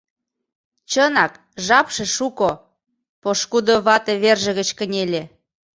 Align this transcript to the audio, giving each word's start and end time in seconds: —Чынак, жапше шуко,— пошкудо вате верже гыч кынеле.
—Чынак, 0.91 1.33
жапше 1.65 2.05
шуко,— 2.15 2.51
пошкудо 3.21 3.75
вате 3.85 4.13
верже 4.23 4.51
гыч 4.59 4.69
кынеле. 4.77 5.23